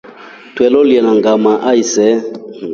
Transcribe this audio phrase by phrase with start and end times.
[0.53, 2.15] Twe loliyana ngamaa see?